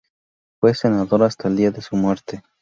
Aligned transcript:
Fue 0.59 0.73
senador 0.73 1.21
hasta 1.21 1.47
el 1.47 1.57
día 1.57 1.69
de 1.69 1.83
su 1.83 1.95
muerte. 1.95 2.41